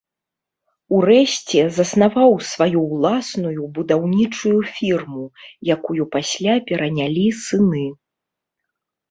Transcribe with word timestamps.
У 0.99 1.01
рэшце 1.09 1.59
заснаваў 1.77 2.31
сваю 2.53 2.79
ўласную 2.93 3.67
будаўнічую 3.77 4.55
фірму, 4.79 5.23
якую 5.77 6.03
пасля 6.17 6.57
перанялі 6.73 7.27
сыны. 7.45 7.87